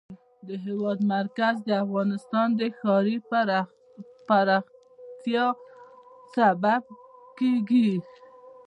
[0.47, 3.17] د هېواد مرکز د افغانستان د ښاري
[4.27, 5.45] پراختیا
[6.35, 6.83] سبب
[7.39, 7.91] کېږي.